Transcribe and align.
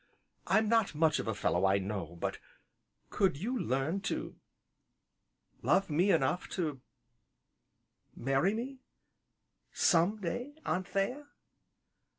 I'm 0.47 0.67
not 0.67 0.95
much 0.95 1.19
of 1.19 1.27
a 1.27 1.35
fellow, 1.35 1.63
I 1.63 1.77
know, 1.77 2.15
but 2.19 2.39
could 3.11 3.37
you 3.37 3.55
learn 3.59 4.01
to 4.09 4.35
love 5.61 5.91
me 5.91 6.09
enough 6.11 6.49
to 6.57 6.81
marry 8.15 8.55
me 8.55 8.79
some 9.71 10.19
day, 10.19 10.55
Anthea?" 10.65 11.27